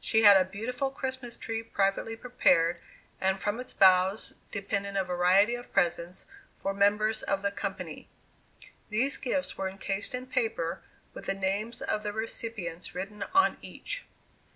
[0.00, 2.80] She had a beautiful Christmas tree privately prepared,
[3.20, 6.26] and from its boughs depended a variety of presents
[6.60, 8.08] for members of the company.
[8.90, 10.82] These gifts were encased in paper,
[11.14, 14.04] with the names of the recipients written on each.